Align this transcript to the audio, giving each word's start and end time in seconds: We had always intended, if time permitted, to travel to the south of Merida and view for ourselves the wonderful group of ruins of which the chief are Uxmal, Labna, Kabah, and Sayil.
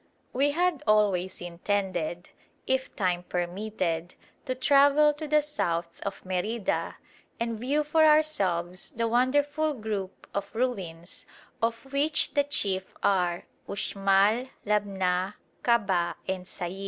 We 0.33 0.49
had 0.49 0.81
always 0.87 1.41
intended, 1.41 2.31
if 2.65 2.95
time 2.95 3.21
permitted, 3.21 4.15
to 4.45 4.55
travel 4.55 5.13
to 5.13 5.27
the 5.27 5.43
south 5.43 6.01
of 6.01 6.25
Merida 6.25 6.97
and 7.39 7.59
view 7.59 7.83
for 7.83 8.03
ourselves 8.03 8.89
the 8.93 9.07
wonderful 9.07 9.75
group 9.75 10.25
of 10.33 10.55
ruins 10.55 11.27
of 11.61 11.93
which 11.93 12.33
the 12.33 12.43
chief 12.43 12.95
are 13.03 13.45
Uxmal, 13.69 14.49
Labna, 14.65 15.35
Kabah, 15.61 16.15
and 16.27 16.45
Sayil. 16.47 16.79